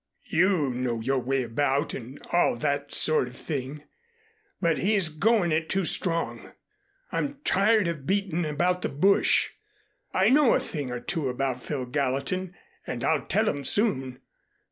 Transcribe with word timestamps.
You 0.31 0.73
know 0.73 0.99
your 0.99 1.19
way 1.19 1.43
about 1.43 1.93
and 1.93 2.19
all 2.33 2.55
that 2.55 2.91
sort 2.91 3.27
of 3.27 3.35
thing, 3.35 3.83
but 4.59 4.79
he's 4.79 5.09
going 5.09 5.51
it 5.51 5.69
too 5.69 5.85
strong. 5.85 6.53
I'm 7.11 7.37
tired 7.43 7.87
of 7.87 8.07
beatin' 8.07 8.43
about 8.43 8.81
the 8.81 8.89
bush. 8.89 9.49
I 10.11 10.29
know 10.29 10.55
a 10.55 10.59
thing 10.59 10.89
or 10.89 11.01
two 11.01 11.29
about 11.29 11.61
Phil 11.61 11.85
Gallatin 11.85 12.55
and 12.87 13.03
I'll 13.03 13.27
tell 13.27 13.47
'em 13.47 13.63
soon. 13.63 14.21